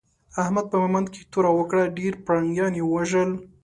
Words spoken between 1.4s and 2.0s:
وکړه؛